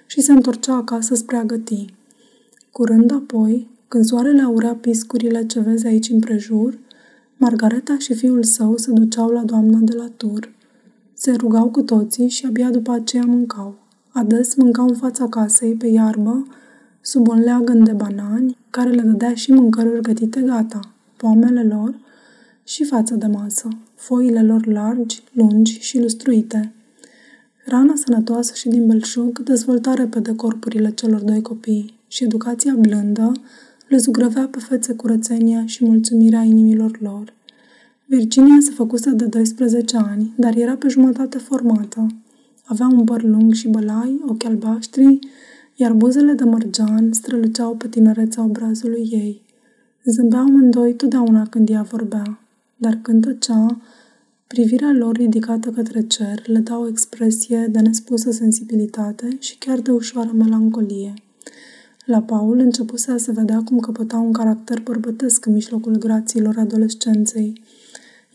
și 0.06 0.20
se 0.20 0.32
întorcea 0.32 0.74
acasă 0.74 1.14
spre 1.14 1.36
a 1.36 1.44
găti. 1.44 1.94
Curând 2.72 3.12
apoi, 3.12 3.68
când 3.88 4.04
soarele 4.04 4.42
aurea 4.42 4.74
piscurile 4.74 5.46
ce 5.46 5.60
vezi 5.60 5.86
aici 5.86 6.08
împrejur, 6.08 6.78
Margareta 7.36 7.98
și 7.98 8.14
fiul 8.14 8.42
său 8.42 8.76
se 8.76 8.90
duceau 8.90 9.28
la 9.28 9.42
doamna 9.42 9.78
de 9.78 9.96
la 9.96 10.08
tur. 10.16 10.58
Se 11.22 11.32
rugau 11.32 11.70
cu 11.70 11.82
toții 11.82 12.28
și 12.28 12.46
abia 12.46 12.70
după 12.70 12.92
aceea 12.92 13.24
mâncau. 13.26 13.78
Ades 14.08 14.54
mâncau 14.54 14.88
în 14.88 14.94
fața 14.94 15.28
casei, 15.28 15.74
pe 15.74 15.86
iarbă, 15.86 16.46
sub 17.00 17.28
un 17.28 17.38
leagăn 17.38 17.84
de 17.84 17.92
banani, 17.92 18.56
care 18.70 18.90
le 18.90 19.02
dădea 19.02 19.34
și 19.34 19.52
mâncăruri 19.52 20.02
gătite 20.02 20.40
gata, 20.40 20.80
poamele 21.16 21.62
lor 21.62 21.94
și 22.64 22.84
față 22.84 23.14
de 23.14 23.26
masă, 23.26 23.68
foile 23.94 24.42
lor 24.42 24.66
largi, 24.66 25.22
lungi 25.32 25.78
și 25.80 26.00
lustruite. 26.00 26.72
Rana 27.64 27.94
sănătoasă 27.96 28.54
și 28.54 28.68
din 28.68 28.86
belșug 28.86 29.38
dezvolta 29.38 29.94
repede 29.94 30.34
corpurile 30.34 30.90
celor 30.90 31.20
doi 31.20 31.42
copii 31.42 31.94
și 32.08 32.24
educația 32.24 32.74
blândă 32.78 33.32
le 33.88 33.96
zugrăvea 33.96 34.48
pe 34.50 34.58
fețe 34.58 34.94
curățenia 34.94 35.66
și 35.66 35.84
mulțumirea 35.84 36.42
inimilor 36.42 36.98
lor. 37.00 37.32
Virginia 38.12 38.56
se 38.60 38.70
făcuse 38.70 39.10
de 39.10 39.24
12 39.24 39.96
ani, 39.96 40.32
dar 40.36 40.56
era 40.56 40.76
pe 40.76 40.88
jumătate 40.88 41.38
formată. 41.38 42.06
Avea 42.64 42.86
un 42.86 43.04
păr 43.04 43.22
lung 43.22 43.52
și 43.52 43.68
bălai, 43.68 44.20
ochi 44.26 44.44
albaștri, 44.44 45.18
iar 45.76 45.92
buzele 45.92 46.32
de 46.32 46.44
mărgean 46.44 47.12
străluceau 47.12 47.74
pe 47.74 47.88
tinereța 47.88 48.42
obrazului 48.42 49.08
ei. 49.10 49.42
Zâmbeau 50.04 50.42
amândoi 50.42 50.94
totdeauna 50.94 51.46
când 51.46 51.68
ea 51.68 51.82
vorbea, 51.82 52.40
dar 52.76 52.98
când 53.02 53.24
tăcea, 53.24 53.80
privirea 54.46 54.92
lor 54.92 55.16
ridicată 55.16 55.70
către 55.70 56.00
cer 56.00 56.42
le 56.46 56.58
dau 56.58 56.82
o 56.82 56.88
expresie 56.88 57.68
de 57.70 57.78
nespusă 57.80 58.30
sensibilitate 58.30 59.36
și 59.38 59.58
chiar 59.58 59.78
de 59.78 59.90
ușoară 59.90 60.30
melancolie. 60.32 61.14
La 62.04 62.22
Paul 62.22 62.58
începuse 62.58 63.10
a 63.10 63.16
se 63.16 63.32
vedea 63.32 63.62
cum 63.64 63.78
căpăta 63.78 64.16
un 64.16 64.32
caracter 64.32 64.80
bărbătesc 64.80 65.46
în 65.46 65.52
mijlocul 65.52 65.96
grațiilor 65.96 66.54
adolescenței. 66.58 67.52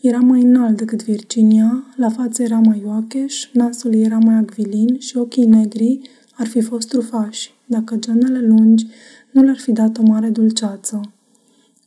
Era 0.06 0.18
mai 0.18 0.42
înalt 0.42 0.76
decât 0.76 1.04
Virginia, 1.04 1.84
la 1.96 2.08
față 2.08 2.42
era 2.42 2.58
mai 2.58 2.82
oacheș, 2.84 3.48
nasul 3.52 3.94
era 3.94 4.18
mai 4.18 4.34
acvilin 4.34 4.98
și 4.98 5.16
ochii 5.16 5.46
negri 5.46 6.00
ar 6.36 6.46
fi 6.46 6.60
fost 6.60 6.88
trufași, 6.88 7.54
dacă 7.64 7.96
genele 7.96 8.40
lungi 8.40 8.86
nu 9.30 9.42
le-ar 9.42 9.56
fi 9.56 9.72
dat 9.72 9.98
o 9.98 10.02
mare 10.02 10.28
dulceață. 10.28 11.00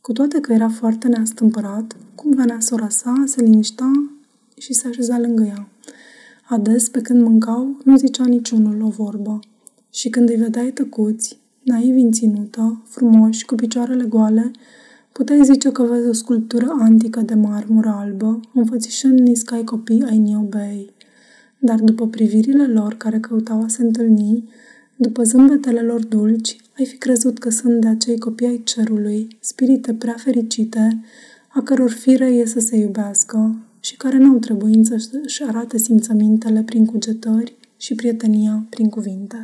Cu 0.00 0.12
toate 0.12 0.40
că 0.40 0.52
era 0.52 0.68
foarte 0.68 1.08
neastâmpărat, 1.08 1.96
cum 2.14 2.34
venea 2.34 2.60
sora 2.60 2.88
sa, 2.88 3.22
se 3.26 3.42
liniștea 3.42 4.10
și 4.58 4.72
se 4.72 4.88
așeza 4.88 5.18
lângă 5.18 5.42
ea. 5.42 5.68
Ades, 6.48 6.88
pe 6.88 7.00
când 7.00 7.22
mâncau, 7.22 7.80
nu 7.84 7.96
zicea 7.96 8.24
niciunul 8.24 8.82
o 8.82 8.88
vorbă. 8.88 9.40
Și 9.92 10.08
când 10.08 10.28
îi 10.28 10.36
vedeai 10.36 10.70
tăcuți, 10.70 11.38
naivi 11.62 12.00
în 12.00 12.12
ținută, 12.12 12.82
frumoși, 12.88 13.44
cu 13.44 13.54
picioarele 13.54 14.04
goale, 14.04 14.50
puteai 15.12 15.44
zice 15.44 15.72
că 15.72 15.82
vezi 15.82 16.08
o 16.08 16.12
sculptură 16.12 16.76
antică 16.78 17.20
de 17.20 17.34
marmură 17.34 17.88
albă, 17.88 18.40
înfățișând 18.54 19.18
niscai 19.18 19.64
copii 19.64 20.04
ai 20.08 20.18
New 20.18 20.40
Bay. 20.40 20.94
Dar 21.58 21.80
după 21.80 22.08
privirile 22.08 22.66
lor 22.66 22.94
care 22.94 23.20
căutau 23.20 23.62
a 23.62 23.68
se 23.68 23.82
întâlni, 23.82 24.48
după 24.96 25.22
zâmbetele 25.22 25.80
lor 25.80 26.04
dulci, 26.04 26.56
ai 26.78 26.84
fi 26.84 26.96
crezut 26.96 27.38
că 27.38 27.50
sunt 27.50 27.80
de 27.80 27.88
acei 27.88 28.18
copii 28.18 28.46
ai 28.46 28.60
cerului, 28.64 29.36
spirite 29.40 29.94
prea 29.94 30.14
fericite, 30.16 31.00
a 31.48 31.62
căror 31.62 31.90
fire 31.90 32.26
e 32.26 32.46
să 32.46 32.60
se 32.60 32.76
iubească 32.76 33.56
și 33.80 33.96
care 33.96 34.18
n-au 34.18 34.38
trebuință 34.38 34.96
să-și 34.96 35.42
arate 35.42 35.78
simțămintele 35.78 36.62
prin 36.62 36.84
cugetări 36.84 37.56
și 37.76 37.94
prietenia 37.94 38.66
prin 38.70 38.88
cuvinte. 38.88 39.40